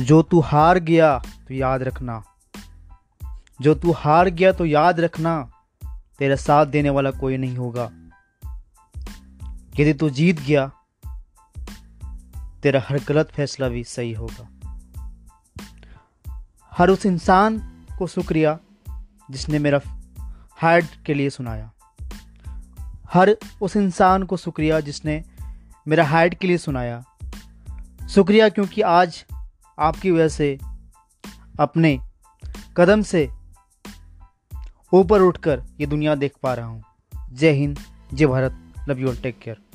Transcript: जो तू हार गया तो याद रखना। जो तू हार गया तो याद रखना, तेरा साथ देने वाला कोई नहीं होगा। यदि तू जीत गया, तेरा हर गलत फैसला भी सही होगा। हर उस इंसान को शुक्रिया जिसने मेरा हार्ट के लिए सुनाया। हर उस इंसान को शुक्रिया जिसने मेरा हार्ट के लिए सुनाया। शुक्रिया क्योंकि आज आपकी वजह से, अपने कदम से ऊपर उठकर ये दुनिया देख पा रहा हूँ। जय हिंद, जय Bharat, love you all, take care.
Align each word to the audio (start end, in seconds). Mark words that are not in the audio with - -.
जो 0.00 0.22
तू 0.22 0.40
हार 0.40 0.78
गया 0.78 1.18
तो 1.18 1.54
याद 1.54 1.82
रखना। 1.82 2.22
जो 3.60 3.74
तू 3.74 3.92
हार 3.92 4.28
गया 4.28 4.52
तो 4.52 4.64
याद 4.64 5.00
रखना, 5.00 5.50
तेरा 6.18 6.36
साथ 6.36 6.66
देने 6.66 6.90
वाला 6.90 7.10
कोई 7.10 7.36
नहीं 7.36 7.56
होगा। 7.56 7.90
यदि 9.80 9.94
तू 9.94 10.10
जीत 10.10 10.40
गया, 10.40 10.70
तेरा 12.62 12.82
हर 12.88 13.00
गलत 13.08 13.28
फैसला 13.28 13.68
भी 13.68 13.84
सही 13.84 14.12
होगा। 14.12 14.48
हर 16.72 16.90
उस 16.90 17.06
इंसान 17.06 17.58
को 17.98 18.06
शुक्रिया 18.06 18.58
जिसने 19.30 19.58
मेरा 19.58 19.80
हार्ट 20.50 21.04
के 21.04 21.14
लिए 21.14 21.30
सुनाया। 21.30 21.72
हर 23.12 23.36
उस 23.62 23.76
इंसान 23.76 24.22
को 24.22 24.36
शुक्रिया 24.36 24.80
जिसने 24.80 25.24
मेरा 25.88 26.04
हार्ट 26.04 26.34
के 26.34 26.46
लिए 26.46 26.58
सुनाया। 26.58 27.04
शुक्रिया 28.10 28.48
क्योंकि 28.48 28.80
आज 28.80 29.24
आपकी 29.78 30.10
वजह 30.10 30.28
से, 30.28 30.58
अपने 31.60 31.98
कदम 32.76 33.02
से 33.02 33.28
ऊपर 34.92 35.20
उठकर 35.20 35.62
ये 35.80 35.86
दुनिया 35.86 36.14
देख 36.14 36.32
पा 36.42 36.54
रहा 36.54 36.66
हूँ। 36.66 36.82
जय 37.32 37.50
हिंद, 37.50 37.78
जय 38.14 38.26
Bharat, 38.26 38.74
love 38.88 38.98
you 38.98 39.08
all, 39.08 39.16
take 39.16 39.38
care. 39.38 39.65